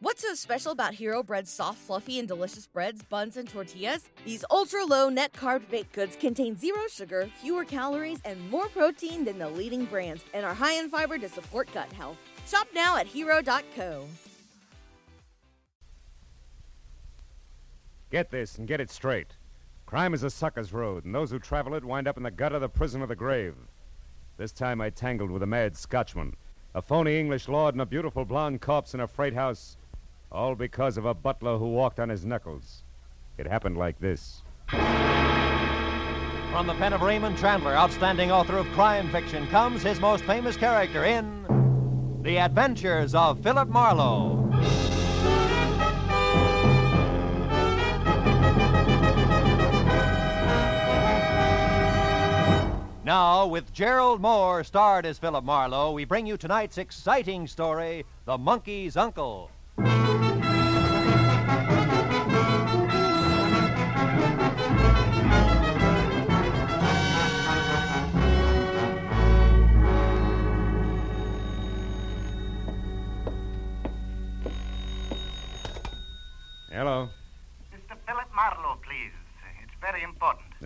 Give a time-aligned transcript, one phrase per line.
[0.00, 4.08] What's so special about Hero Bread's soft, fluffy, and delicious breads, buns, and tortillas?
[4.24, 9.24] These ultra low net carb baked goods contain zero sugar, fewer calories, and more protein
[9.24, 12.16] than the leading brands, and are high in fiber to support gut health.
[12.46, 14.06] Shop now at hero.co.
[18.12, 19.32] Get this and get it straight.
[19.84, 22.60] Crime is a sucker's road, and those who travel it wind up in the gutter,
[22.60, 23.56] the prison, or the grave.
[24.36, 26.36] This time I tangled with a mad Scotchman,
[26.76, 29.76] a phony English lord, and a beautiful blonde corpse in a freight house,
[30.30, 32.82] all because of a butler who walked on his knuckles.
[33.38, 34.42] It happened like this.
[34.68, 40.56] From the pen of Raymond Chandler, outstanding author of crime fiction, comes his most famous
[40.56, 44.36] character in The Adventures of Philip Marlowe.
[53.04, 58.36] Now, with Gerald Mohr starred as Philip Marlowe, we bring you tonight's exciting story The
[58.36, 59.50] Monkey's Uncle.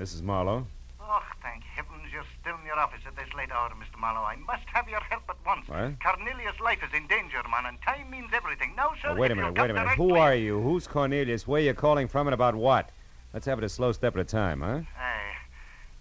[0.03, 0.67] This Marlowe.
[1.01, 4.01] Oh, thank heavens you're still in your office at this late hour, Mr.
[4.01, 4.25] Marlowe.
[4.27, 5.69] I must have your help at once.
[5.69, 5.93] What?
[6.03, 8.75] Cornelius' life is in danger, man, and time means everything.
[8.77, 9.91] Now, sir, Oh, wait a minute, wait a minute.
[9.91, 10.61] Who are you?
[10.61, 11.47] Who's Cornelius?
[11.47, 12.91] Where are you calling from and about what?
[13.33, 14.81] Let's have it a slow step at a time, huh?
[14.99, 15.37] Aye.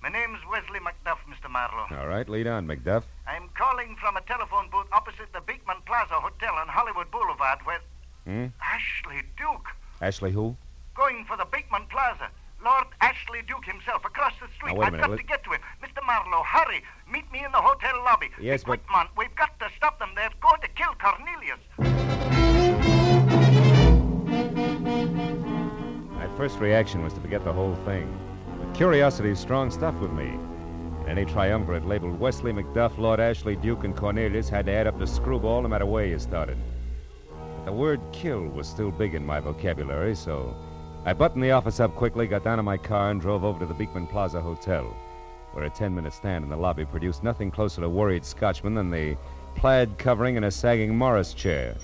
[0.02, 1.48] My name's Wesley Macduff, Mr.
[1.48, 1.96] Marlowe.
[1.96, 3.04] All right, lead on, McDuff.
[3.28, 7.82] I'm calling from a telephone booth opposite the Beekman Plaza Hotel on Hollywood Boulevard where...
[8.26, 8.48] Hmm?
[8.64, 9.68] Ashley Duke.
[10.02, 10.58] Ashley who?
[10.96, 12.32] Going for the Beekman Plaza.
[12.64, 14.76] Lord Ashley Duke himself across the street.
[14.76, 15.62] Now, I've minute, got let- to get to him.
[15.82, 16.06] Mr.
[16.06, 16.84] Marlowe, hurry.
[17.12, 18.30] Meet me in the hotel lobby.
[18.40, 19.08] Yes, quick, but- man.
[19.18, 20.10] We've got to stop them.
[20.16, 21.60] They're going to kill Cornelius.
[26.14, 28.08] My first reaction was to forget the whole thing.
[28.60, 30.38] But curiosity is strong stuff with me.
[31.08, 35.08] Any triumvirate labeled Wesley McDuff, Lord Ashley Duke, and Cornelius had to add up to
[35.08, 36.58] screwball no matter where you started.
[37.58, 40.56] But the word kill was still big in my vocabulary, so
[41.04, 43.66] I buttoned the office up quickly, got down in my car, and drove over to
[43.66, 44.84] the Beekman Plaza Hotel,
[45.52, 48.92] where a 10 minute stand in the lobby produced nothing closer to worried Scotchman than
[48.92, 49.18] the
[49.56, 51.76] plaid covering and a sagging Morris chair.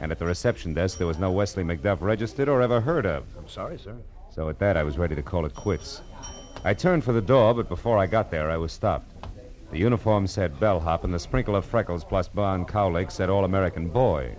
[0.00, 3.24] And at the reception desk, there was no Wesley McDuff registered or ever heard of.
[3.36, 3.94] I'm sorry, sir.
[4.30, 6.00] So at that, I was ready to call it quits.
[6.64, 9.12] I turned for the door, but before I got there, I was stopped.
[9.70, 13.88] The uniform said bellhop, and the sprinkle of freckles plus Barn Cowlick said all American
[13.88, 14.34] boy.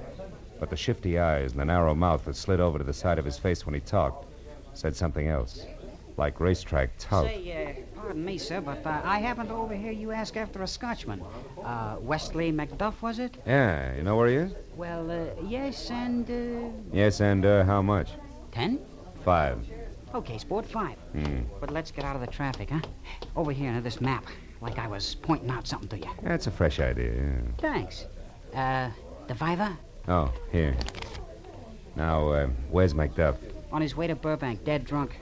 [0.59, 3.25] But the shifty eyes and the narrow mouth that slid over to the side of
[3.25, 4.25] his face when he talked
[4.73, 5.65] said something else,
[6.17, 7.25] like racetrack tout.
[7.25, 10.67] Say, uh, pardon me, sir, but uh, I happened to overhear you ask after a
[10.67, 11.21] Scotchman.
[11.63, 13.37] Uh, Wesley Macduff, was it?
[13.45, 14.51] Yeah, you know where he is?
[14.75, 18.11] Well, uh, yes, and, uh, Yes, and uh, how much?
[18.51, 18.79] ten?
[19.25, 19.65] Five.
[20.13, 20.95] Okay, sport, five.
[21.13, 21.41] Hmm.
[21.59, 22.81] But let's get out of the traffic, huh?
[23.35, 24.25] Over here to this map,
[24.61, 26.11] like I was pointing out something to you.
[26.23, 27.39] That's a fresh idea, yeah.
[27.57, 28.05] Thanks.
[28.53, 28.89] Uh,
[29.27, 29.77] the Viva?
[30.07, 30.75] Oh, here.
[31.95, 33.35] Now, uh, where's McDuff?
[33.71, 35.19] On his way to Burbank, dead drunk.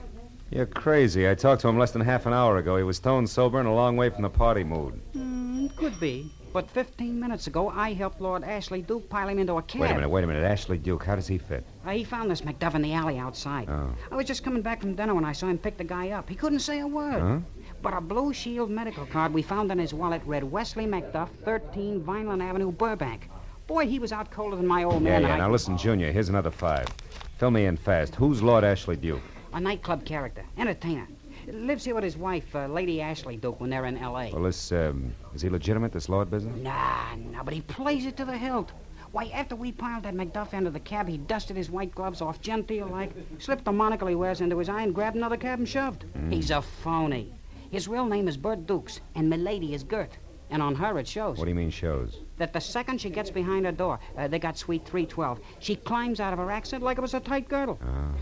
[0.50, 1.28] You're crazy.
[1.28, 2.76] I talked to him less than half an hour ago.
[2.76, 4.94] He was stone sober and a long way from the party mood.
[5.12, 6.30] Hmm, could be.
[6.52, 9.80] But 15 minutes ago, I helped Lord Ashley Duke pile him into a cab.
[9.80, 10.44] Wait a minute, wait a minute.
[10.44, 11.66] Ashley Duke, how does he fit?
[11.84, 13.68] Uh, he found this McDuff in the alley outside.
[13.68, 13.90] Oh.
[14.10, 16.28] I was just coming back from dinner when I saw him pick the guy up.
[16.28, 17.20] He couldn't say a word.
[17.20, 17.38] Huh?
[17.82, 22.02] But a Blue Shield medical card we found in his wallet read Wesley McDuff, 13
[22.02, 23.28] Vineland Avenue, Burbank.
[23.66, 25.22] Boy, he was out colder than my old man.
[25.22, 25.34] yeah.
[25.34, 26.86] I- Now listen, Junior, here's another five.
[27.38, 28.14] Fill me in fast.
[28.14, 29.20] Who's Lord Ashley Duke?
[29.52, 31.06] A nightclub character, entertainer.
[31.48, 34.32] Lives here with his wife, uh, Lady Ashley Duke, when they're in L.A.
[34.32, 36.56] Well, this, um, is he legitimate, this Lord business?
[36.60, 38.72] Nah, nah, but he plays it to the hilt.
[39.12, 42.40] Why, after we piled that McDuff into the cab, he dusted his white gloves off
[42.40, 45.68] genteel like, slipped the monocle he wears into his eye, and grabbed another cab and
[45.68, 46.04] shoved.
[46.30, 47.32] He's a phony.
[47.70, 50.18] His real name is Bert Dukes, and Milady is Gert.
[50.50, 52.18] And on her, it shows What do you mean shows?
[52.38, 56.20] that the second she gets behind her door, uh, they got suite 312, she climbs
[56.20, 57.78] out of her accent like it was a tight girdle.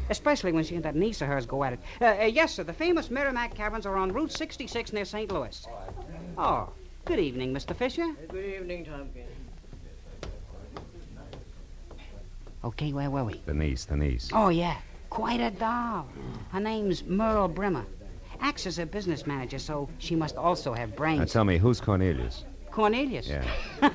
[0.08, 1.80] Especially when she and that niece of hers go at it.
[2.00, 5.30] Uh, uh, yes, sir, the famous Meramec Caverns are on Route 66 near St.
[5.30, 5.66] Louis.
[6.38, 6.70] Oh,
[7.04, 7.76] good evening, Mr.
[7.76, 8.06] Fisher.
[8.30, 9.28] Good evening, Tompkins.
[12.64, 13.42] Okay, where were we?
[13.44, 14.30] The niece, the niece.
[14.32, 14.76] Oh, yeah.
[15.10, 16.08] Quite a doll.
[16.50, 17.84] Her name's Merle Brimmer.
[18.40, 21.18] Acts as a business manager, so she must also have brains.
[21.18, 22.44] Now tell me, who's Cornelius?
[22.70, 23.28] Cornelius.
[23.28, 23.44] Yeah.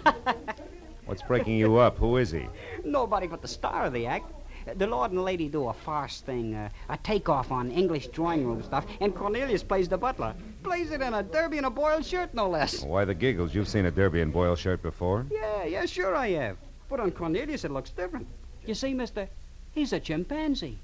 [1.06, 1.98] What's breaking you up?
[1.98, 2.46] Who is he?
[2.86, 4.32] Nobody but the star of the act.
[4.76, 8.62] The Lord and Lady do a farce thing, uh, a takeoff on English drawing room
[8.62, 10.36] stuff, and Cornelius plays the butler.
[10.64, 12.84] Plays it in a derby and a boiled shirt, no less.
[12.84, 13.56] Why the giggles?
[13.56, 15.26] You've seen a derby and boiled shirt before?
[15.32, 16.58] Yeah, yeah, sure I have.
[16.90, 18.28] But on Cornelius, it looks different.
[18.66, 19.28] You see, mister,
[19.72, 20.78] he's a chimpanzee.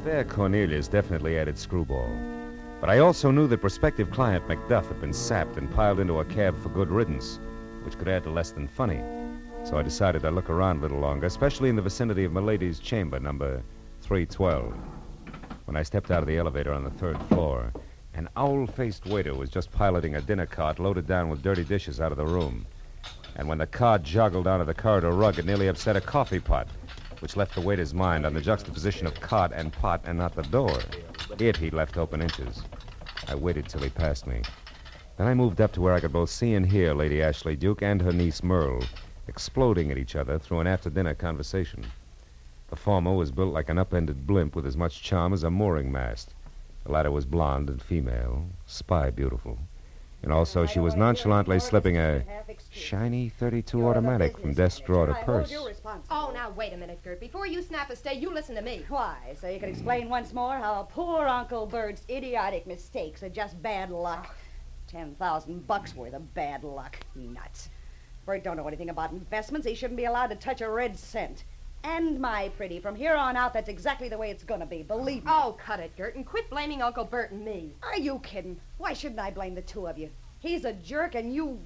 [0.00, 2.10] Affair Cornelius definitely added screwball.
[2.80, 6.24] But I also knew that prospective client Macduff had been sapped and piled into a
[6.24, 7.38] cab for good riddance,
[7.82, 9.02] which could add to less than funny.
[9.62, 12.78] So I decided I'd look around a little longer, especially in the vicinity of Milady's
[12.78, 13.62] chamber, number
[14.00, 14.72] 312.
[15.66, 17.70] When I stepped out of the elevator on the third floor,
[18.14, 22.00] an owl faced waiter was just piloting a dinner cart loaded down with dirty dishes
[22.00, 22.64] out of the room.
[23.36, 26.68] And when the cart joggled onto the corridor rug, it nearly upset a coffee pot,
[27.20, 30.42] which left the waiter's mind on the juxtaposition of cart and pot and not the
[30.42, 30.82] door.
[31.38, 32.64] It he left open inches.
[33.28, 34.42] I waited till he passed me.
[35.16, 37.82] Then I moved up to where I could both see and hear Lady Ashley Duke
[37.82, 38.88] and her niece Merle
[39.28, 41.92] exploding at each other through an after dinner conversation.
[42.68, 45.92] The former was built like an upended blimp with as much charm as a mooring
[45.92, 46.34] mast.
[46.84, 49.58] The latter was blonde and female, spy beautiful.
[50.22, 52.22] And also, she was nonchalantly slipping a
[52.70, 55.50] shiny 32 automatic from desk drawer to purse.
[56.10, 57.20] Oh, now wait a minute, Gert.
[57.20, 58.84] Before you snap a stay, you listen to me.
[58.88, 59.34] Why?
[59.40, 63.90] So you can explain once more how poor Uncle Bert's idiotic mistakes are just bad
[63.90, 64.34] luck.
[64.86, 66.98] Ten thousand bucks worth of bad luck.
[67.14, 67.70] Nuts.
[68.26, 69.66] Bert don't know anything about investments.
[69.66, 71.44] He shouldn't be allowed to touch a red cent.
[71.82, 74.82] And my pretty, from here on out, that's exactly the way it's gonna be.
[74.82, 75.30] Believe me.
[75.32, 77.72] Oh, cut it, Gert, and quit blaming Uncle Bert and me.
[77.82, 78.60] Are you kidding?
[78.78, 80.10] Why shouldn't I blame the two of you?
[80.40, 81.58] He's a jerk, and you.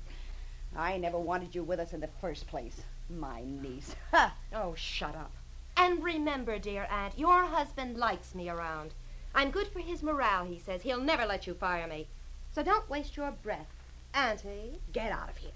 [0.76, 2.82] I never wanted you with us in the first place.
[3.10, 3.96] My niece.
[4.12, 4.34] Ha!
[4.54, 5.32] Oh, shut up.
[5.76, 8.94] And remember, dear Aunt, your husband likes me around.
[9.34, 10.82] I'm good for his morale, he says.
[10.82, 12.06] He'll never let you fire me.
[12.52, 13.66] So don't waste your breath.
[14.14, 14.78] Auntie?
[14.92, 15.50] Get out of here.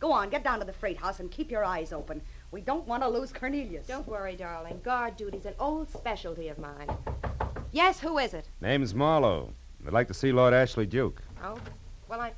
[0.00, 2.22] Go on, get down to the freight house and keep your eyes open.
[2.52, 3.86] We don't want to lose Cornelius.
[3.86, 4.78] Don't worry, darling.
[4.84, 6.86] Guard duty's an old specialty of mine.
[7.72, 8.46] Yes, who is it?
[8.60, 9.50] Name's Marlowe.
[9.86, 11.22] I'd like to see Lord Ashley Duke.
[11.42, 11.58] Oh,
[12.08, 12.32] well, I.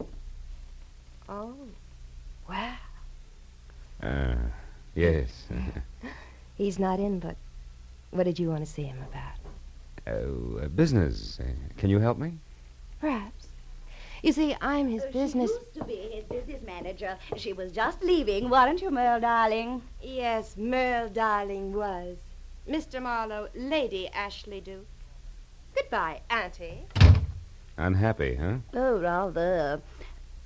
[1.28, 1.54] Oh,
[2.48, 2.76] well.
[4.00, 4.36] Uh,
[4.94, 5.46] yes.
[6.56, 7.34] He's not in, but
[8.12, 10.14] what did you want to see him about?
[10.14, 11.40] oh, uh, business.
[11.40, 11.44] Uh,
[11.76, 12.34] can you help me?
[13.00, 13.33] Perhaps.
[14.24, 15.50] You see, I'm his business.
[15.50, 17.18] She used to be his business manager.
[17.36, 19.82] She was just leaving, weren't you, Merle, darling?
[20.00, 22.16] Yes, Merle, darling, was.
[22.66, 23.02] Mr.
[23.02, 24.86] Marlowe, Lady Ashley Duke.
[25.74, 26.86] Goodbye, Auntie.
[27.76, 28.56] Unhappy, huh?
[28.72, 29.82] Oh, rather.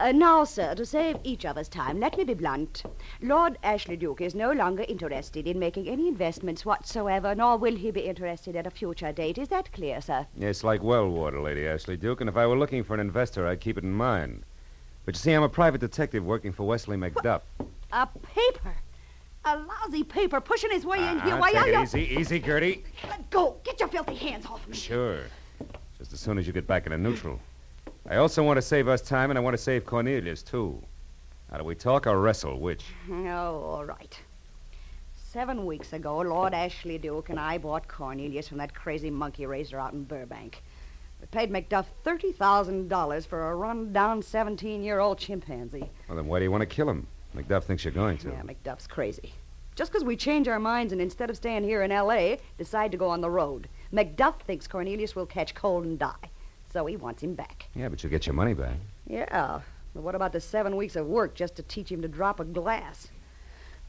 [0.01, 2.85] Uh, now, sir, to save each of us time, let me be blunt.
[3.21, 7.91] Lord Ashley Duke is no longer interested in making any investments whatsoever, nor will he
[7.91, 9.39] be interested at a future date.
[9.39, 10.25] Is that clear, sir?
[10.39, 13.49] It's like well water, Lady Ashley Duke, and if I were looking for an investor,
[13.49, 14.45] I'd keep it in mind.
[15.05, 17.41] But you see, I'm a private detective working for Wesley McDuff.
[17.91, 18.77] A paper.
[19.47, 21.35] A lousy paper pushing his way in here.
[21.35, 21.83] Uh-uh, Why take are you?
[21.83, 22.85] easy, easy, Gertie.
[23.09, 23.57] Let go.
[23.65, 24.77] Get your filthy hands off me.
[24.77, 25.23] Sure.
[25.99, 27.41] Just as soon as you get back into neutral.
[28.11, 30.83] I also want to save us time, and I want to save Cornelius, too.
[31.51, 32.59] Now, do we talk or wrestle?
[32.59, 32.85] Which?
[33.11, 34.19] Oh, all right.
[35.31, 39.79] Seven weeks ago, Lord Ashley Duke and I bought Cornelius from that crazy monkey raiser
[39.79, 40.63] out in Burbank.
[41.21, 45.91] We paid Macduff $30,000 for a run-down 17-year-old chimpanzee.
[46.09, 47.07] Well, then why do you want to kill him?
[47.37, 48.29] McDuff thinks you're going to.
[48.31, 49.35] Yeah, Macduff's crazy.
[49.77, 52.97] Just because we change our minds and instead of staying here in L.A., decide to
[52.99, 53.69] go on the road.
[53.93, 56.31] Macduff thinks Cornelius will catch cold and die.
[56.73, 57.67] So he wants him back.
[57.75, 58.77] Yeah, but you'll get your money back.
[59.07, 59.61] Yeah,
[59.95, 62.45] but what about the seven weeks of work just to teach him to drop a
[62.45, 63.09] glass?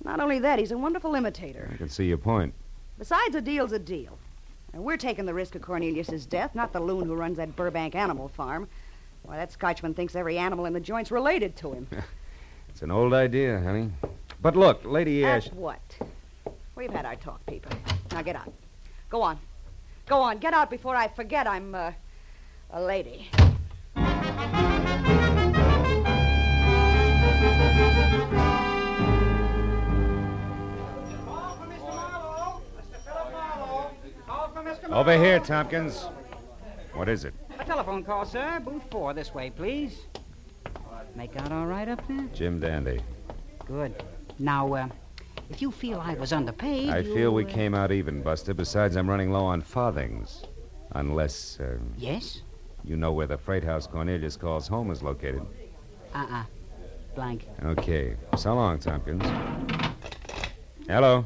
[0.03, 1.69] Not only that, he's a wonderful imitator.
[1.73, 2.53] I can see your point.
[2.97, 4.17] Besides, a deal's a deal.
[4.73, 7.95] And we're taking the risk of Cornelius's death, not the loon who runs that Burbank
[7.95, 8.69] animal farm.
[9.23, 11.87] Why, that Scotchman thinks every animal in the joint's related to him.
[12.69, 13.91] It's an old idea, honey.
[14.41, 15.51] But look, Lady Ash.
[15.51, 15.81] what?
[16.75, 17.71] We've had our talk, people.
[18.11, 18.53] Now get out.
[19.09, 19.37] Go on.
[20.07, 20.37] Go on.
[20.37, 21.91] Get out before I forget I'm, uh,
[22.71, 23.29] a lady.
[34.91, 36.07] Over here, Tompkins.
[36.93, 37.33] What is it?
[37.59, 38.59] A telephone call, sir.
[38.63, 40.01] Booth four, this way, please.
[41.15, 42.27] Make out all right up there?
[42.33, 43.01] Jim Dandy.
[43.65, 44.03] Good.
[44.39, 44.87] Now, uh,
[45.49, 48.53] if you feel I was underpaid, I you, feel we uh, came out even, Buster.
[48.53, 50.43] Besides, I'm running low on farthings.
[50.93, 52.41] Unless uh, Yes?
[52.83, 55.41] You know where the freight house Cornelius calls home is located.
[56.13, 56.43] Uh-uh.
[57.15, 57.45] Blank.
[57.63, 58.15] Okay.
[58.37, 59.23] So long, Tompkins.
[60.87, 61.25] Hello.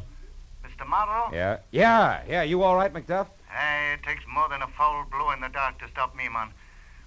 [0.66, 0.88] Mr.
[0.88, 1.30] Marlowe?
[1.34, 1.58] Yeah.
[1.72, 2.44] Yeah, yeah.
[2.44, 3.28] You all right, McDuff?
[3.50, 6.50] Hey, it takes more than a foul blow in the dark to stop me, man.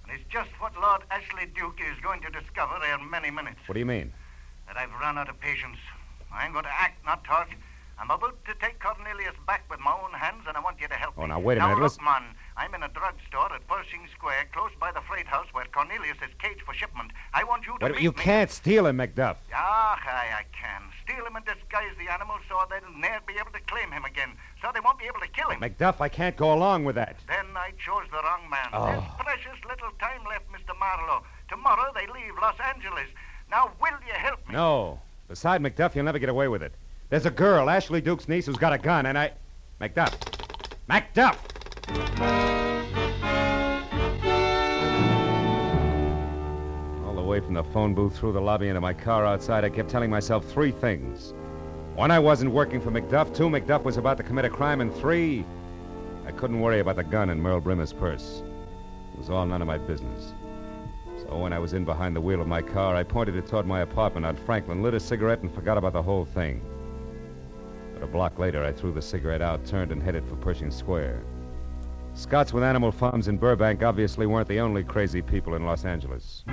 [0.04, 3.58] And it's just what Lord Ashley Duke is going to discover in many minutes.
[3.66, 4.12] What do you mean?
[4.68, 5.78] That I've run out of patience.
[6.32, 7.48] I'm going to act, not talk.
[7.98, 10.94] I'm about to take Cornelius back with my own hands, and I want you to
[10.94, 11.28] help Oh, me.
[11.28, 12.22] now, wait a now, minute, Look, listen- man,
[12.58, 16.32] I'm in a drugstore at Pershing Square, close by the freight house where Cornelius is
[16.38, 17.10] caged for shipment.
[17.34, 18.16] I want you to meet you me.
[18.16, 19.36] can't steal him, Macduff.
[19.54, 20.82] Ah, I, I can.
[21.04, 24.30] Steal him and disguise the animal so they'll never be able to claim him again.
[24.62, 25.60] So they won't be able to kill him.
[25.60, 27.16] Macduff, I can't go along with that.
[27.28, 28.68] Then I chose the wrong man.
[28.72, 28.86] Oh.
[28.86, 30.78] There's precious little time left, Mr.
[30.78, 31.24] Marlowe.
[31.50, 33.08] Tomorrow they leave Los Angeles.
[33.50, 34.54] Now, will you help me?
[34.54, 34.98] No.
[35.28, 36.72] Beside Macduff, you'll never get away with it.
[37.10, 39.32] There's a girl, Ashley Duke's niece, who's got a gun, and I.
[39.80, 40.14] McDuff!
[40.88, 42.45] McDuff!
[47.36, 49.68] All the way from the phone booth through the lobby into my car outside, I
[49.68, 51.34] kept telling myself three things.
[51.94, 53.36] One, I wasn't working for McDuff.
[53.36, 54.80] Two, McDuff was about to commit a crime.
[54.80, 55.44] And three,
[56.26, 58.42] I couldn't worry about the gun in Merle Brimmer's purse.
[59.12, 60.32] It was all none of my business.
[61.18, 63.66] So when I was in behind the wheel of my car, I pointed it toward
[63.66, 66.62] my apartment on Franklin, lit a cigarette, and forgot about the whole thing.
[67.92, 71.22] But a block later, I threw the cigarette out, turned, and headed for Pershing Square.
[72.14, 76.44] Scots with animal farms in Burbank obviously weren't the only crazy people in Los Angeles.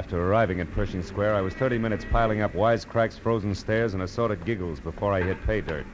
[0.00, 4.02] After arriving at Pershing Square, I was 30 minutes piling up wisecracks, frozen stares, and
[4.02, 5.84] assorted giggles before I hit pay dirt.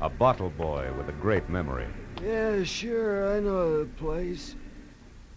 [0.00, 1.86] A bottle boy with a great memory.
[2.22, 4.56] Yeah, sure, I know the place.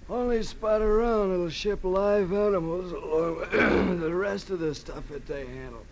[0.07, 3.51] Only spot around that'll ship live animals along with
[3.99, 5.85] the rest of the stuff that they handle.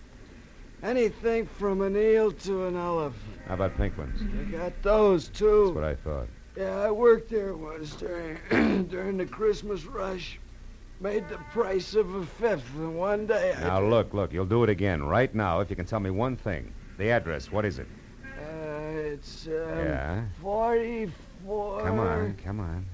[0.83, 3.39] Anything from an eel to an elephant.
[3.45, 4.21] How about pink ones?
[4.21, 5.65] They got those, too.
[5.65, 6.27] That's what I thought.
[6.55, 8.37] Yeah, I worked there once during
[8.87, 10.39] during the Christmas rush.
[11.01, 13.53] Made the price of a fifth in one day.
[13.57, 16.09] I Now, look, look, you'll do it again right now if you can tell me
[16.09, 16.73] one thing.
[16.97, 17.87] The address, what is it?
[18.23, 18.37] Uh,
[18.95, 20.23] it's um, Yeah.
[20.41, 21.81] 44.
[21.81, 22.85] Come on, come on.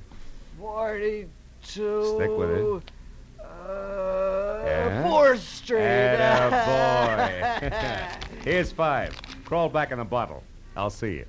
[0.59, 2.15] 42.
[2.15, 2.91] Stick with it.
[3.39, 5.03] Uh, Yeah?
[5.03, 5.77] 4th Street.
[7.69, 8.41] boy.
[8.43, 9.15] Here's five.
[9.45, 10.43] Crawl back in the bottle.
[10.75, 11.25] I'll see you.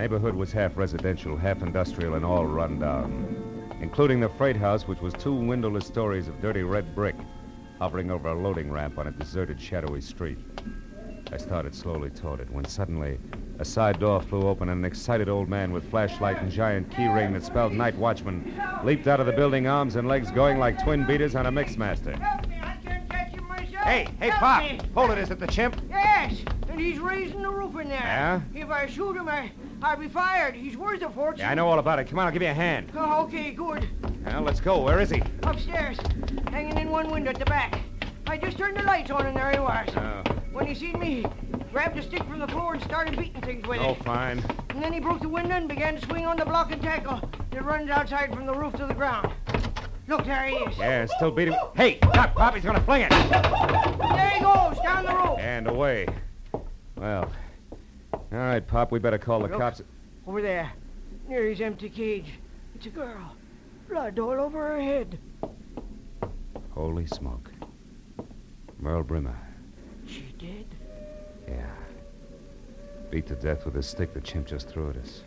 [0.00, 5.02] Neighborhood was half residential, half industrial, and all run down, including the freight house, which
[5.02, 7.14] was two windowless stories of dirty red brick
[7.78, 10.38] hovering over a loading ramp on a deserted, shadowy street.
[11.30, 13.18] I started slowly toward it when suddenly
[13.58, 17.06] a side door flew open and an excited old man with flashlight and giant key
[17.06, 20.82] ring that spelled night watchman leaped out of the building, arms and legs going like
[20.82, 22.18] twin beaters on a mixmaster.
[22.18, 23.84] Help me, I can't catch him myself.
[23.84, 24.62] Hey, hey, Help Pop!
[24.62, 24.80] me.
[24.94, 25.78] Hold it, is it the chimp?
[25.90, 26.38] Yes,
[26.70, 27.98] and he's raising the roof in there.
[27.98, 28.40] Yeah?
[28.54, 29.52] If I shoot him, I,
[29.82, 30.54] I'll be fired.
[30.54, 31.40] He's worth a fortune.
[31.40, 32.04] Yeah, I know all about it.
[32.06, 32.90] Come on, I'll give you a hand.
[32.94, 33.88] Oh, okay, good.
[34.24, 34.82] Now, let's go.
[34.82, 35.22] Where is he?
[35.42, 35.96] Upstairs,
[36.50, 37.80] hanging in one window at the back.
[38.26, 39.88] I just turned the lights on and there he was.
[39.96, 40.22] Oh,
[40.52, 43.66] When he seen me, he grabbed a stick from the floor and started beating things
[43.66, 43.96] with oh it.
[44.00, 44.44] Oh, fine.
[44.68, 47.20] And then he broke the window and began to swing on the block and tackle
[47.50, 49.32] that runs outside from the roof to the ground.
[50.06, 50.76] Look, there he is.
[50.76, 51.54] Yeah, still beating.
[51.74, 53.10] Hey, Doc, Pop, he's gonna fling it.
[53.10, 55.38] There he goes, down the rope.
[55.38, 56.06] And away.
[56.96, 57.30] Well,
[58.32, 59.58] all right, Pop, we better call the Look.
[59.58, 59.82] cops.
[60.26, 60.72] Over there,
[61.28, 62.32] near his empty cage.
[62.74, 63.34] It's a girl.
[63.88, 65.18] Blood all over her head.
[66.70, 67.50] Holy smoke.
[68.78, 69.36] Merle Brimmer.
[70.06, 70.66] She did?
[71.48, 71.66] Yeah.
[73.10, 75.24] Beat to death with a stick the chimp just threw at us.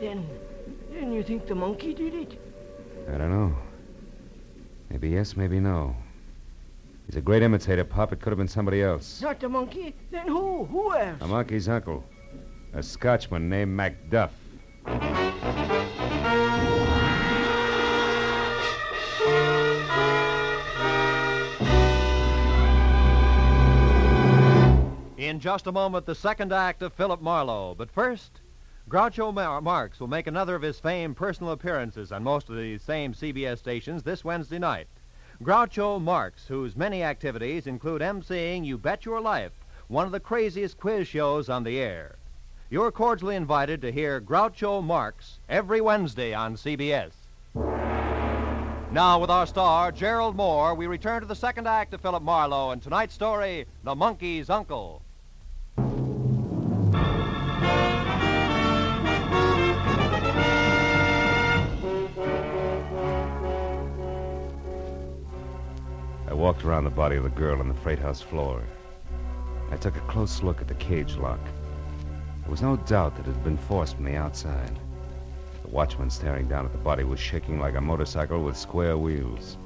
[0.00, 0.26] Then,
[0.90, 2.40] then you think the monkey did it?
[3.12, 3.54] I don't know.
[4.88, 5.94] Maybe yes, maybe no.
[7.06, 8.12] He's a great imitator, Pop.
[8.12, 9.20] It could have been somebody else.
[9.20, 9.94] Not the monkey?
[10.10, 10.64] Then who?
[10.64, 11.20] Who else?
[11.20, 12.02] A monkey's uncle.
[12.76, 14.30] A Scotchman named Macduff.
[25.16, 27.76] In just a moment, the second act of Philip Marlowe.
[27.76, 28.40] But first,
[28.88, 32.78] Groucho Mar- Marx will make another of his famed personal appearances on most of the
[32.78, 34.88] same CBS stations this Wednesday night.
[35.44, 39.52] Groucho Marx, whose many activities include emceeing You Bet Your Life,
[39.86, 42.16] one of the craziest quiz shows on the air.
[42.74, 47.12] You're cordially invited to hear Groucho Marx every Wednesday on CBS.
[48.90, 52.72] Now, with our star, Gerald Mohr, we return to the second act of Philip Marlowe
[52.72, 55.02] and tonight's story, The Monkey's Uncle.
[66.26, 68.64] I walked around the body of the girl on the freight house floor.
[69.70, 71.38] I took a close look at the cage lock.
[72.44, 74.78] There was no doubt that it had been forced from the outside.
[75.62, 79.56] The watchman staring down at the body was shaking like a motorcycle with square wheels.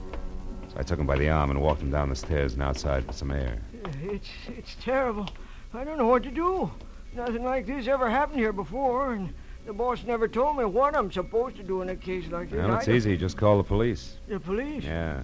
[0.68, 3.04] So I took him by the arm and walked him down the stairs and outside
[3.04, 3.58] for some air.
[4.02, 5.28] It's it's terrible.
[5.74, 6.70] I don't know what to do.
[7.14, 9.34] Nothing like this ever happened here before, and
[9.68, 12.58] The boss never told me what I'm supposed to do in a case like this.
[12.58, 13.18] Well, it's easy.
[13.18, 14.16] Just call the police.
[14.26, 14.82] The police?
[14.82, 15.20] Yeah.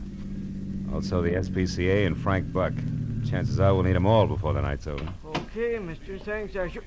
[0.92, 2.74] Also the SPCA and Frank Buck.
[3.26, 5.08] Chances are we'll need them all before the night's over.
[5.36, 6.18] Okay, mister.
[6.18, 6.56] Thanks.
[6.56, 6.82] I sure.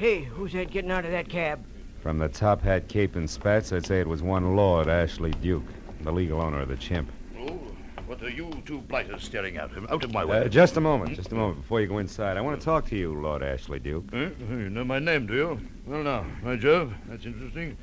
[0.00, 1.62] Hey, who's that getting out of that cab?
[2.00, 5.66] From the Top Hat Cape and Spats, I'd say it was one Lord Ashley Duke,
[6.00, 7.12] the legal owner of the chimp.
[7.38, 7.60] Oh,
[8.06, 9.70] what are you two blighters staring at?
[9.72, 9.86] him?
[9.90, 10.38] Out of my way.
[10.38, 12.38] Uh, just a moment, just a moment before you go inside.
[12.38, 14.06] I want to talk to you, Lord Ashley Duke.
[14.14, 14.30] Eh?
[14.48, 15.60] You know my name, do you?
[15.84, 17.76] Well, now, my Jove, that's interesting.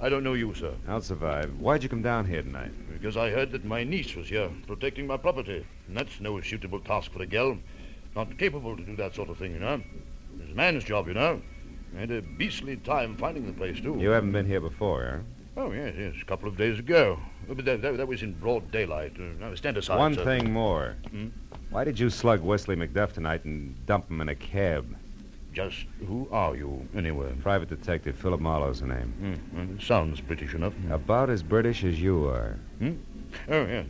[0.00, 0.72] I don't know you, sir.
[0.88, 1.54] I'll survive.
[1.60, 2.70] Why'd you come down here tonight?
[2.90, 5.66] Because I heard that my niece was here, protecting my property.
[5.86, 7.58] And that's no suitable task for a girl.
[8.16, 9.82] Not capable to do that sort of thing, you know.
[10.40, 11.40] It's a man's job, you know.
[11.96, 13.96] I had a beastly time finding the place, too.
[13.98, 15.18] You haven't been here before, eh?
[15.56, 17.18] Oh, yes, yes, a couple of days ago.
[17.46, 19.12] But that, that, that was in broad daylight.
[19.18, 20.24] Uh, now, stand aside, One sir.
[20.24, 20.96] thing more.
[21.10, 21.28] Hmm?
[21.70, 24.96] Why did you slug Wesley McDuff tonight and dump him in a cab?
[25.52, 27.30] Just who are you, anyway?
[27.42, 29.38] Private Detective Philip Marlowe's the name.
[29.52, 30.72] Hmm, well, sounds British enough.
[30.90, 32.58] About as British as you are.
[32.78, 32.92] Hmm?
[33.48, 33.82] Oh, yeah.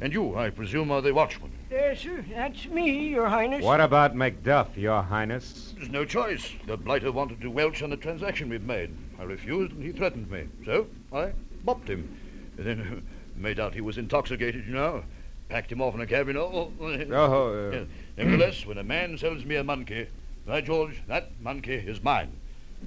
[0.00, 1.52] And you, I presume, are the watchman.
[1.70, 2.24] Yes, sir.
[2.28, 3.64] That's me, Your Highness.
[3.64, 5.74] What about Macduff, Your Highness?
[5.76, 6.52] There's no choice.
[6.66, 8.94] The blighter wanted to welch on the transaction we'd made.
[9.18, 10.48] I refused, and he threatened me.
[10.66, 11.32] So I
[11.64, 12.14] bopped him.
[12.58, 15.02] And then made out he was intoxicated, you know.
[15.48, 16.72] Packed him off in a cab, you know.
[16.78, 17.84] Oh, uh, Yeah.
[18.18, 20.08] Nevertheless, when a man sells me a monkey,
[20.44, 22.32] by George, that monkey is mine.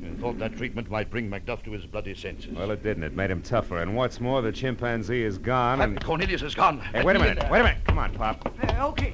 [0.01, 2.55] And thought that treatment might bring Macduff to his bloody senses.
[2.55, 3.03] well, it didn't.
[3.03, 3.79] It made him tougher.
[3.81, 5.81] And what's more, the chimpanzee is gone.
[5.81, 6.79] And Cornelius is gone.
[6.79, 7.49] hey, Let wait a minute.
[7.51, 7.77] Wait a minute.
[7.85, 8.53] Come on, Pop.
[8.63, 9.13] Uh, okay.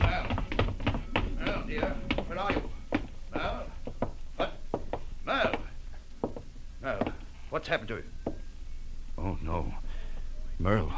[0.00, 0.26] Well,
[1.44, 1.96] well, dear,
[2.26, 2.62] where are you?
[3.34, 3.66] Well,
[4.36, 4.52] what?
[5.26, 5.54] Well,
[6.82, 7.12] well,
[7.50, 8.04] what's happened to you?
[9.18, 9.72] Oh no,
[10.58, 10.92] Merle,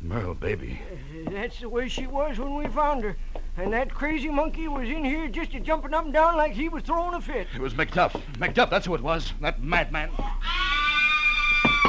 [0.00, 0.80] Merle, baby.
[1.26, 3.16] Uh, That's the way she was when we found her.
[3.58, 6.68] And that crazy monkey was in here just a jumping up and down like he
[6.68, 7.48] was throwing a fit.
[7.54, 8.12] It was Macduff.
[8.34, 9.32] Macduff, that's who it was.
[9.40, 10.10] That madman.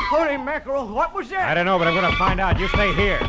[0.10, 1.50] Holy mackerel, what was that?
[1.50, 2.58] I don't know, but I'm going to find out.
[2.58, 3.20] You stay here.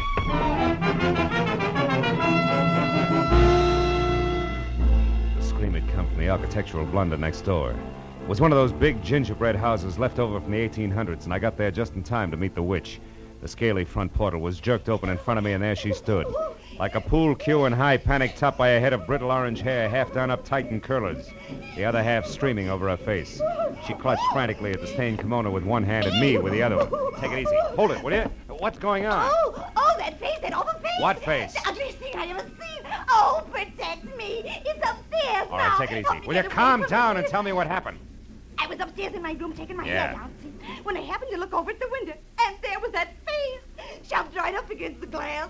[5.36, 7.72] The scream had come from the architectural blunder next door.
[7.72, 11.40] It was one of those big gingerbread houses left over from the 1800s, and I
[11.40, 13.00] got there just in time to meet the witch.
[13.40, 16.26] The scaly front portal was jerked open in front of me, and there she stood.
[16.78, 19.88] Like a pool cue in high panic, topped by a head of brittle orange hair,
[19.88, 21.28] half done up tight in curlers,
[21.74, 23.40] the other half streaming over her face.
[23.84, 26.76] She clutched frantically at the stained kimono with one hand and me with the other
[26.76, 27.20] one.
[27.20, 27.56] Take it easy.
[27.74, 28.30] Hold it, will you?
[28.46, 29.28] What's going on?
[29.28, 31.00] Oh, oh, that face, that awful face.
[31.00, 31.52] What face?
[31.54, 32.86] The ugliest thing I ever seen.
[33.08, 34.42] Oh, protect me.
[34.64, 35.76] It's upstairs All now.
[35.76, 36.26] right, take it easy.
[36.28, 37.98] Will you calm down and tell me what happened?
[38.60, 40.08] I was upstairs in my room taking my Yeah.
[40.08, 42.14] hair down, see, when I happened to look over at the window,
[42.46, 45.48] and there was that face shoved right up against the glass.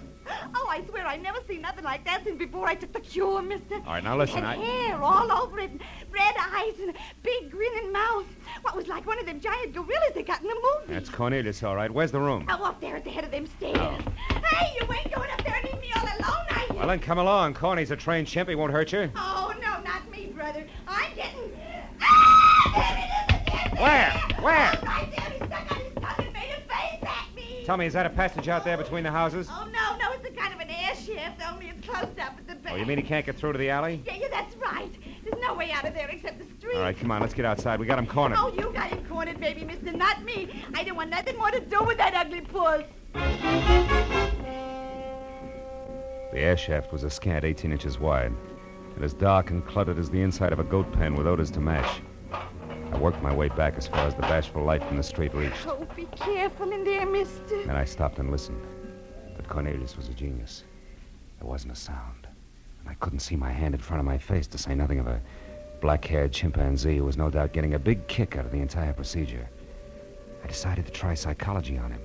[0.55, 3.40] Oh, I swear I never seen nothing like that since before I took the cure,
[3.40, 3.77] mister.
[3.77, 7.51] All right, now listen, I- hair all over it, and red eyes, and a big
[7.51, 8.27] grinning mouth.
[8.62, 10.92] What was like one of them giant gorillas they got in the movie.
[10.92, 11.90] That's Cornelius, all right.
[11.90, 12.44] Where's the room?
[12.51, 13.79] Oh, up there at the head of them stairs.
[13.79, 13.97] Oh.
[14.44, 16.75] Hey, you ain't going up there and leave me all alone, are you?
[16.79, 17.55] Well, then come along.
[17.55, 18.49] Corny's a trained chimp.
[18.51, 19.11] He won't hurt you.
[19.16, 20.66] Oh, no, not me, brother.
[20.87, 21.53] I'm getting...
[22.01, 23.68] Ah, there it is again.
[23.79, 24.11] Where?
[24.41, 24.79] Where?
[24.83, 25.31] Right there.
[25.31, 27.62] He stuck his tongue and made a face at me.
[27.64, 29.47] Tell me, is that a passage out there between the houses?
[29.49, 32.49] Oh, no, no, it's a kind of an air shaft, only it's closed up at
[32.49, 32.73] the back.
[32.73, 34.03] Oh, you mean he can't get through to the alley?
[34.05, 34.91] Yeah, yeah, that's right.
[35.23, 36.75] There's no way out of there except the street.
[36.75, 37.21] All right, come on.
[37.21, 37.79] Let's get outside.
[37.79, 38.38] We got him cornered.
[38.41, 40.64] Oh, you got him cornered, baby, mister, not me.
[40.75, 42.83] I don't want nothing more to do with that ugly puss.
[46.33, 48.33] The air shaft was a scant 18 inches wide,
[48.97, 51.61] and as dark and cluttered as the inside of a goat pen with odors to
[51.61, 52.03] match.
[52.90, 55.66] I worked my way back as far as the bashful light from the street reached.
[55.66, 57.64] Oh, be careful in there, mister.
[57.64, 58.62] Then I stopped and listened.
[59.37, 60.64] But Cornelius was a genius.
[61.38, 62.27] There wasn't a sound.
[62.81, 65.07] And I couldn't see my hand in front of my face, to say nothing of
[65.07, 65.20] a
[65.81, 68.92] black haired chimpanzee who was no doubt getting a big kick out of the entire
[68.92, 69.48] procedure.
[70.42, 72.01] I decided to try psychology on him.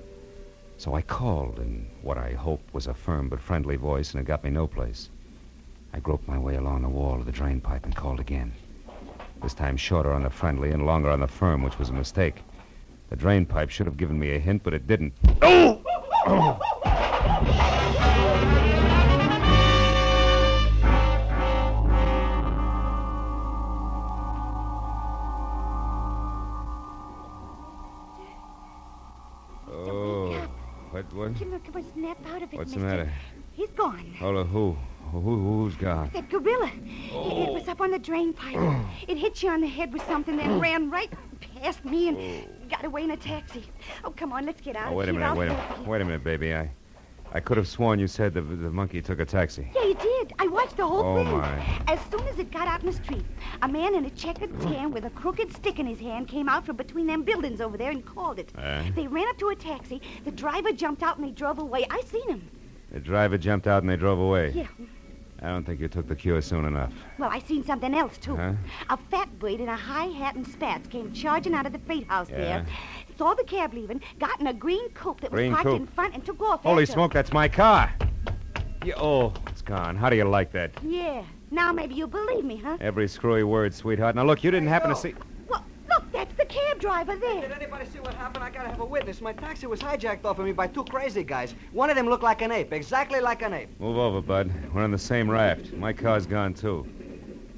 [0.77, 4.27] So I called in what I hoped was a firm but friendly voice, and it
[4.27, 5.09] got me no place.
[5.93, 8.51] I groped my way along the wall of the drain pipe and called again.
[9.43, 12.43] This time shorter on the friendly and longer on the firm, which was a mistake.
[13.09, 15.11] The drain pipe should have given me a hint, but it didn't.
[15.41, 15.81] Oh,
[16.25, 16.59] oh!
[30.91, 31.13] what?
[31.13, 31.41] What?
[31.41, 32.97] Look, it was snap out of it, What's the mister.
[32.97, 33.13] matter?
[33.53, 34.13] He's gone.
[34.19, 34.77] Hold on, who?
[35.11, 35.19] Who?
[35.19, 36.09] Who's gone?
[36.13, 36.71] That gorilla.
[36.85, 38.55] It, it was up on the drain pipe.
[39.07, 41.11] it hit you on the head with something, then ran right
[41.61, 43.63] past me and got away in a taxi.
[44.03, 46.05] Oh, come on, let's get out Oh, wait a minute, wait a minute, wait a
[46.05, 46.53] minute, baby.
[46.55, 46.71] I,
[47.31, 49.67] I could have sworn you said the the monkey took a taxi.
[49.75, 50.33] Yeah, he did.
[50.39, 51.31] I watched the whole Oh, thing.
[51.37, 51.81] my.
[51.87, 53.25] As soon as it got out in the street,
[53.61, 56.65] a man in a checkered tan with a crooked stick in his hand came out
[56.65, 58.51] from between them buildings over there and called it.
[58.57, 58.83] Uh?
[58.95, 60.01] They ran up to a taxi.
[60.25, 61.85] The driver jumped out and they drove away.
[61.89, 62.49] I seen him.
[62.93, 64.51] The driver jumped out and they drove away.
[64.55, 64.67] Yeah.
[65.41, 66.93] I don't think you took the cure soon enough.
[67.17, 68.35] Well, I seen something else, too.
[68.37, 68.53] Huh?
[68.89, 72.07] A fat bird in a high hat and spats came charging out of the freight
[72.07, 72.37] house Yeah.
[72.37, 72.65] there,
[73.17, 75.81] saw the cab leaving, got in a green coupe that was Green parked coupe.
[75.81, 76.61] in front, and took off.
[76.63, 77.91] Holy after smoke, that's my car.
[78.85, 79.97] You, oh, it's gone.
[79.97, 80.71] How do you like that?
[80.81, 81.23] Yeah.
[81.51, 82.77] Now maybe you believe me, huh?
[82.79, 84.15] Every screwy word, sweetheart.
[84.15, 85.13] Now, look, you didn't happen to see.
[86.23, 87.41] Well, look, that's the cab driver there.
[87.41, 88.43] Did anybody see what happened?
[88.43, 89.21] I gotta have a witness.
[89.21, 91.55] My taxi was hijacked off of me by two crazy guys.
[91.71, 93.79] One of them looked like an ape, exactly like an ape.
[93.79, 94.51] Move over, bud.
[94.73, 95.73] We're on the same raft.
[95.73, 96.87] My car's gone, too.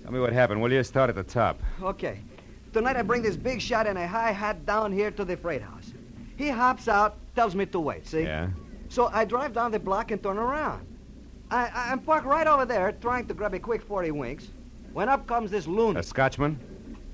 [0.04, 0.84] Tell me what happened, will you?
[0.84, 1.60] Start at the top.
[1.82, 2.20] Okay.
[2.74, 5.62] Tonight I bring this big shot in a high hat down here to the freight
[5.62, 5.94] house.
[6.38, 8.24] He hops out, tells me to wait, see?
[8.24, 8.50] Yeah?
[8.90, 10.86] So I drive down the block and turn around.
[11.52, 14.48] I, I, I'm parked right over there, trying to grab a quick 40 winks,
[14.94, 15.96] when up comes this loon.
[15.98, 16.60] A Scotchman?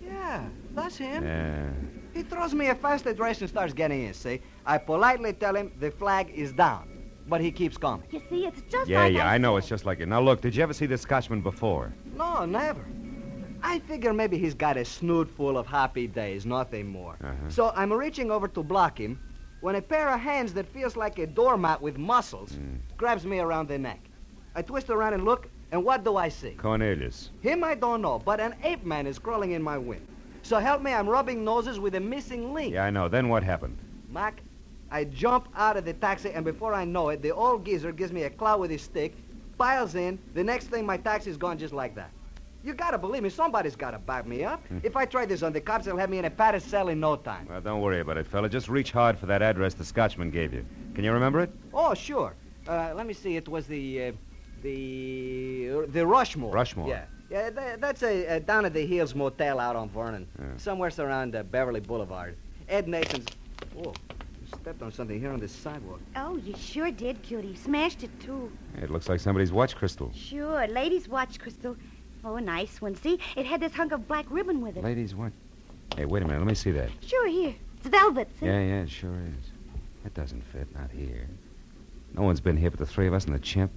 [0.04, 1.24] Yeah, that's him.
[1.24, 1.70] Yeah.
[2.14, 4.42] He throws me a fast address and starts getting in, see?
[4.66, 6.90] I politely tell him the flag is down,
[7.28, 8.08] but he keeps coming.
[8.12, 9.58] You see, it's just Yeah, like yeah, I I know.
[9.58, 10.08] It's just like it.
[10.08, 11.94] Now, look, did you ever see this Scotchman before?
[12.16, 12.86] No, never.
[13.64, 17.16] I figure maybe he's got a snoot full of happy days, nothing more.
[17.24, 17.34] Uh-huh.
[17.50, 19.20] So I'm reaching over to block him
[19.62, 22.80] when a pair of hands that feels like a doormat with muscles Mm.
[22.98, 24.00] grabs me around the neck.
[24.56, 26.52] I twist around and look, and what do I see?
[26.58, 27.30] Cornelius.
[27.42, 30.08] Him I don't know, but an ape man is crawling in my wind.
[30.44, 32.74] So help me, I'm rubbing noses with a missing link.
[32.74, 33.08] Yeah, I know.
[33.08, 33.78] Then what happened?
[34.10, 34.42] Mac,
[34.90, 38.12] I jump out of the taxi, and before I know it, the old geezer gives
[38.12, 39.14] me a clout with his stick,
[39.58, 40.20] piles in.
[40.34, 42.12] The next thing, my taxi's gone just like that.
[42.64, 44.66] You gotta believe me, somebody's gotta back me up.
[44.68, 44.80] Hmm.
[44.84, 47.00] If I try this on the cops, they'll have me in a padded cell in
[47.00, 47.48] no time.
[47.50, 48.50] Well, don't worry about it, fella.
[48.50, 50.66] Just reach hard for that address the Scotchman gave you.
[50.94, 51.52] Can you remember it?
[51.74, 52.36] Oh, sure.
[52.68, 53.36] Uh, let me see.
[53.36, 54.12] It was the uh,
[54.62, 56.52] the the Rushmore.
[56.52, 56.88] Rushmore.
[56.88, 57.06] Yeah.
[57.32, 60.46] Yeah, tha- that's a, a down at the Hills motel out on Vernon, Yeah.
[60.58, 62.36] somewhere around uh, Beverly Boulevard.
[62.68, 63.28] Ed Nathan's.
[63.78, 63.94] Oh,
[64.42, 66.02] you stepped on something here on this sidewalk.
[66.18, 67.56] Oh, you sure did, cutie.
[67.56, 68.52] Smashed it, too.
[68.82, 70.12] It looks like somebody's watch crystal.
[70.14, 70.68] Sure.
[70.68, 71.78] Ladies' watch, Crystal.
[72.26, 72.96] Oh, a nice one.
[72.96, 73.18] See?
[73.38, 74.84] It had this hunk of black ribbon with it.
[74.84, 75.32] Ladies' watch.
[75.96, 76.40] Hey, wait a minute.
[76.40, 76.90] Let me see that.
[77.02, 77.56] Sure, here.
[77.78, 78.46] It's velvet, see?
[78.46, 79.52] Yeah, yeah, it sure is.
[80.06, 80.68] It doesn't fit.
[80.76, 81.28] Not here.
[82.14, 83.72] No one's been here but the three of us and the chimp.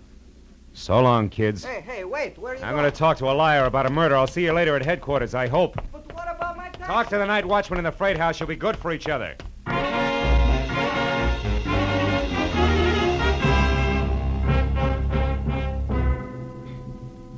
[0.77, 1.65] So long, kids.
[1.65, 2.37] Hey, hey, wait.
[2.37, 2.91] Where are you I'm going?
[2.91, 4.17] to talk to a liar about a murder.
[4.17, 5.77] I'll see you later at headquarters, I hope.
[5.93, 6.83] But what about my taxi?
[6.83, 8.41] Talk to the night watchman in the freight house.
[8.41, 9.37] You'll be good for each other.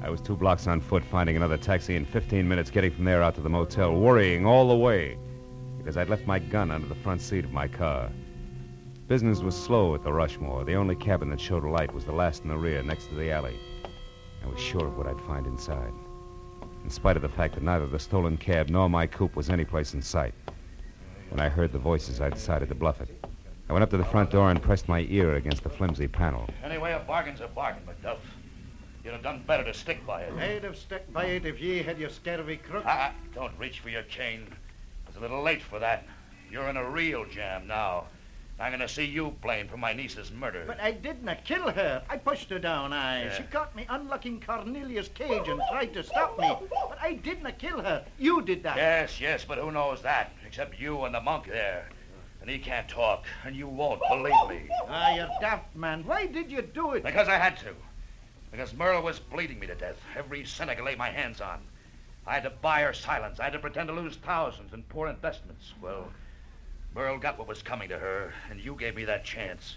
[0.02, 3.22] I was two blocks on foot finding another taxi in 15 minutes getting from there
[3.22, 5.18] out to the motel, worrying all the way
[5.78, 8.10] because I'd left my gun under the front seat of my car.
[9.08, 10.64] Business was slow at the Rushmore.
[10.64, 13.14] The only cabin that showed a light was the last in the rear next to
[13.14, 13.58] the alley.
[14.44, 15.92] I was sure of what I'd find inside
[16.86, 19.92] in spite of the fact that neither the stolen cab nor my coupe was anyplace
[19.92, 20.32] in sight.
[21.30, 23.08] When I heard the voices, I decided to bluff it.
[23.68, 26.48] I went up to the front door and pressed my ear against the flimsy panel.
[26.62, 28.18] Anyway, a bargain's a bargain, McDuff.
[29.02, 30.32] You'd have done better to stick by it.
[30.34, 32.84] I'd have stuck by it if ye had your scurvy crook.
[32.86, 34.46] Ah, don't reach for your chain.
[35.08, 36.04] It's a little late for that.
[36.52, 38.04] You're in a real jam now.
[38.58, 40.64] I'm going to see you blamed for my niece's murder.
[40.66, 42.02] But I didn't kill her.
[42.08, 43.24] I pushed her down, I.
[43.24, 43.36] Yeah.
[43.36, 46.56] She caught me unlocking Cornelius' cage and tried to stop me.
[46.70, 48.04] But I didn't kill her.
[48.18, 48.76] You did that.
[48.76, 50.32] Yes, yes, but who knows that?
[50.46, 51.86] Except you and the monk there.
[52.40, 54.70] And he can't talk, and you won't believe me.
[54.88, 56.02] Ah, you're daft, man.
[56.06, 57.02] Why did you do it?
[57.02, 57.74] Because I had to.
[58.50, 59.96] Because Merle was bleeding me to death.
[60.16, 61.60] Every cent I could lay my hands on.
[62.26, 63.38] I had to buy her silence.
[63.38, 65.74] I had to pretend to lose thousands in poor investments.
[65.82, 66.08] Well,
[66.96, 69.76] Merle got what was coming to her, and you gave me that chance.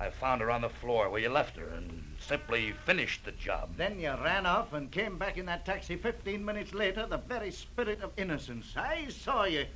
[0.00, 3.76] I found her on the floor where you left her and simply finished the job.
[3.76, 7.52] Then you ran off and came back in that taxi 15 minutes later, the very
[7.52, 8.74] spirit of innocence.
[8.76, 9.66] I saw you.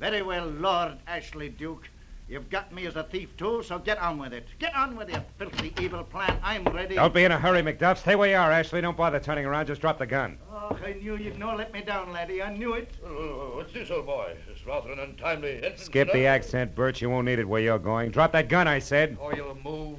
[0.00, 1.88] Very well, Lord Ashley Duke.
[2.28, 4.46] You've got me as a thief, too, so get on with it.
[4.58, 6.38] Get on with your filthy evil plan.
[6.42, 6.94] I'm ready.
[6.94, 7.98] Don't be in a hurry, McDuff.
[7.98, 8.80] Stay where you are, Ashley.
[8.80, 9.66] Don't bother turning around.
[9.66, 10.38] Just drop the gun.
[10.50, 12.42] Oh, I knew you'd no let me down, laddie.
[12.42, 12.88] I knew it.
[13.04, 13.08] Uh,
[13.56, 14.34] What's this, old boy?
[14.50, 15.82] It's rather an untimely entrance.
[15.82, 17.02] Skip the accent, Bert.
[17.02, 18.10] You won't need it where you're going.
[18.10, 19.18] Drop that gun, I said.
[19.20, 19.98] Or you'll move,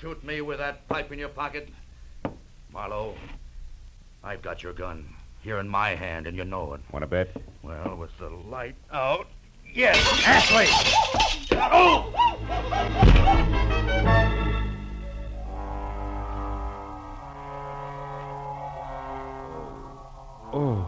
[0.00, 1.70] shoot me with that pipe in your pocket.
[2.72, 3.14] Marlowe,
[4.22, 5.06] I've got your gun
[5.42, 6.80] here in my hand, and you know it.
[6.92, 7.28] Want to bet?
[7.62, 9.28] Well, with the light out.
[9.74, 10.66] Yes, Ashley!
[11.72, 12.12] Oh!
[20.52, 20.84] Oh.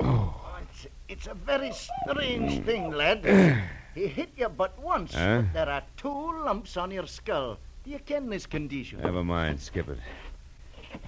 [0.00, 0.34] Oh.
[0.62, 3.24] It's, it's a very strange thing, lad.
[3.96, 5.14] he hit you but once.
[5.14, 5.42] Huh?
[5.42, 7.58] but There are two lumps on your skull.
[7.82, 9.00] Do you ken this condition?
[9.00, 9.58] Never mind.
[9.60, 9.98] Skip it.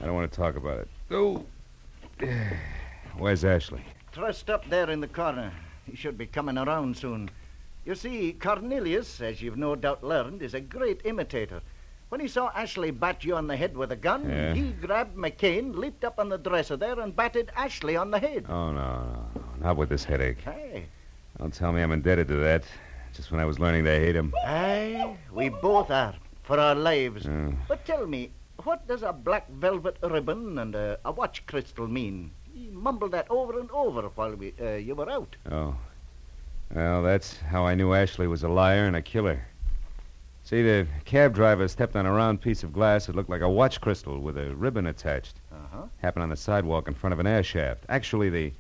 [0.01, 0.89] I don't want to talk about it.
[1.13, 1.45] Oh.
[3.17, 3.85] Where's Ashley?
[4.13, 5.53] Trussed up there in the corner.
[5.89, 7.31] He should be coming around soon.
[7.85, 11.61] You see, Cornelius, as you've no doubt learned, is a great imitator.
[12.09, 14.53] When he saw Ashley bat you on the head with a gun, Yeah.
[14.55, 18.47] he grabbed McCain, leaped up on the dresser there, and batted Ashley on the head.
[18.49, 19.43] Oh, no, no, no.
[19.61, 20.41] Not with this headache.
[20.41, 20.87] Hey,
[21.39, 22.65] Don't tell me I'm indebted to that.
[23.15, 24.35] Just when I was learning to hate him.
[24.45, 27.25] aye, we both are, for our lives.
[27.27, 27.57] Mm.
[27.69, 28.31] But tell me,
[28.65, 32.33] what does a black velvet ribbon and a, a watch crystal mean?
[32.61, 35.35] You mumbled that over and over while we, uh, you were out.
[35.51, 35.75] Oh.
[36.75, 39.47] Well, that's how I knew Ashley was a liar and a killer.
[40.45, 43.49] See, the cab driver stepped on a round piece of glass that looked like a
[43.49, 45.37] watch crystal with a ribbon attached.
[45.51, 45.85] Uh-huh.
[46.03, 47.85] Happened on the sidewalk in front of an air shaft.
[47.89, 48.53] Actually, the.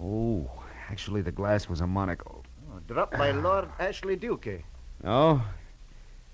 [0.00, 0.50] Oh,
[0.88, 2.42] actually, the glass was a monocle.
[2.72, 4.48] Oh, dropped by Lord Ashley Duke.
[5.02, 5.42] No?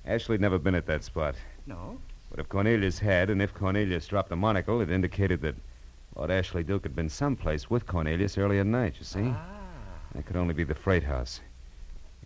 [0.06, 1.34] Ashley'd never been at that spot.
[1.66, 1.98] No?
[2.30, 5.56] But if Cornelius had, and if Cornelius dropped the monocle, it indicated that
[6.14, 9.22] Lord Ashley Duke had been someplace with Cornelius early at night, you see?
[9.34, 9.44] Ah.
[10.14, 11.40] That could only be the freight house.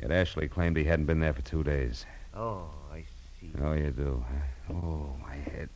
[0.00, 2.04] Yet Ashley claimed he hadn't been there for two days.
[2.34, 3.04] Oh, I
[3.40, 3.52] see.
[3.62, 4.24] Oh, you do.
[4.28, 4.74] huh?
[4.74, 5.68] Oh, my head.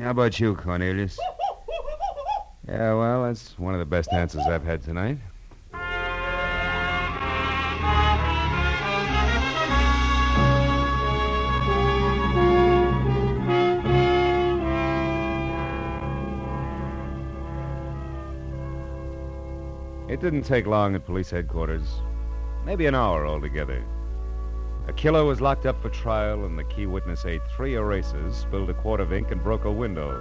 [0.00, 1.18] How about you, Cornelius?
[2.68, 5.18] Yeah, well, that's one of the best answers I've had tonight.
[20.12, 22.02] It didn't take long at police headquarters.
[22.66, 23.82] Maybe an hour altogether.
[24.86, 28.68] A killer was locked up for trial, and the key witness ate three erasers, spilled
[28.68, 30.20] a quart of ink, and broke a window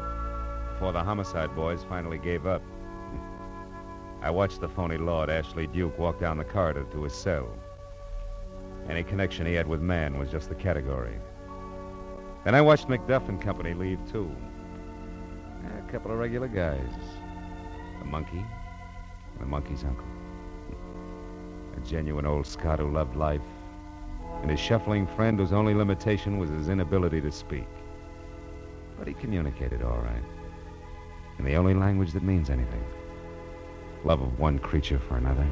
[0.71, 2.61] before the homicide boys finally gave up.
[4.21, 7.49] I watched the phony Lord Ashley Duke walk down the corridor to his cell.
[8.87, 11.17] Any connection he had with man was just the category.
[12.45, 14.33] Then I watched Macduff and company leave, too.
[15.65, 16.93] A couple of regular guys.
[17.99, 18.45] The monkey,
[19.41, 20.05] the monkey's uncle.
[21.75, 23.41] A genuine old Scot who loved life,
[24.41, 27.67] and his shuffling friend whose only limitation was his inability to speak.
[28.97, 30.23] But he communicated all right.
[31.39, 32.83] In the only language that means anything
[34.03, 35.47] love of one creature for another.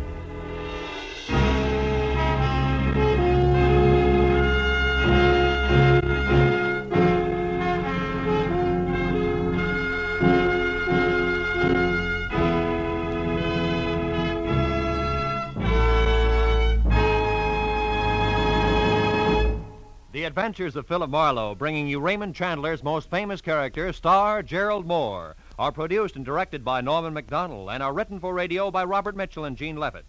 [20.29, 25.71] Adventures of Philip Marlowe, bringing you Raymond Chandler's most famous character, star Gerald Mohr, are
[25.71, 29.57] produced and directed by Norman Macdonnell and are written for radio by Robert Mitchell and
[29.57, 30.05] Gene Levitt.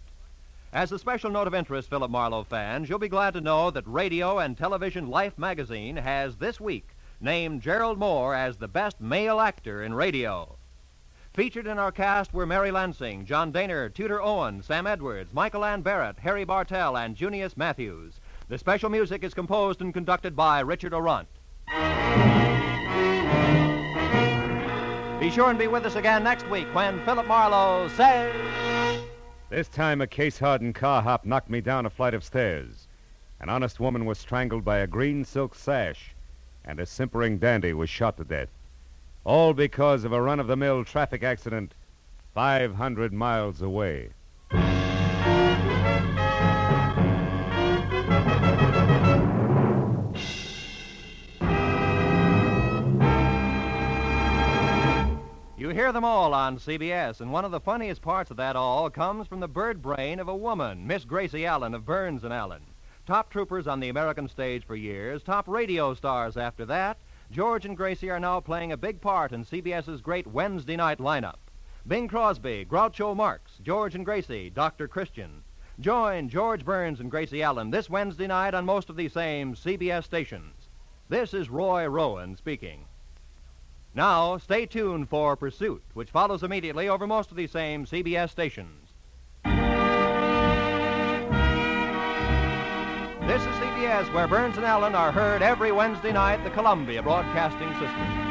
[0.71, 3.87] As a special note of interest, Philip Marlowe fans, you'll be glad to know that
[3.87, 9.39] Radio and Television Life magazine has this week named Gerald Mohr as the best male
[9.39, 10.55] actor in radio.
[11.33, 15.81] Featured in our cast were Mary Lansing, John Dehner, Tudor Owen, Sam Edwards, Michael Ann
[15.81, 18.19] Barrett, Harry Bartell, and Junius Matthews.
[18.51, 21.29] The special music is composed and conducted by Richard Aurandt.
[25.21, 28.35] Be sure and be with us again next week when Philip Marlowe says.
[29.47, 32.89] This time, a case hardened car hop knocked me down a flight of stairs.
[33.39, 36.13] An honest woman was strangled by a green silk sash,
[36.65, 38.49] and a simpering dandy was shot to death.
[39.23, 41.73] All because of a run of the mill traffic accident
[42.33, 44.09] 500 miles away.
[55.93, 59.39] Them all on CBS, and one of the funniest parts of that all comes from
[59.39, 62.61] the bird brain of a woman, Miss Gracie Allen of Burns and Allen.
[63.05, 66.97] Top troopers on the American stage for years, top radio stars after that,
[67.31, 71.39] George and Gracie are now playing a big part in CBS's great Wednesday night lineup.
[71.87, 74.87] Bing Crosby, Groucho Marx, George and Gracie, Dr.
[74.87, 75.43] Christian.
[75.79, 80.03] Join George Burns and Gracie Allen this Wednesday night on most of these same CBS
[80.03, 80.69] stations.
[81.09, 82.85] This is Roy Rowan speaking.
[83.93, 88.93] Now, stay tuned for Pursuit, which follows immediately over most of these same CBS stations.
[93.27, 97.71] This is CBS, where Burns and Allen are heard every Wednesday night, the Columbia Broadcasting
[97.73, 98.30] System.